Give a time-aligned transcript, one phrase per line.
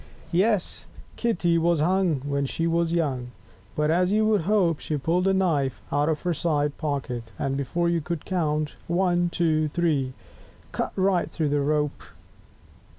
[0.31, 3.33] 2 Yes, Kitty was hung When she was so young;
[3.75, 7.55] But, as you would hope, She pulled a knife out of her side pocket, and
[7.55, 10.13] before you could count ONE, TWO, THREE,
[10.71, 12.01] cut right through the rope.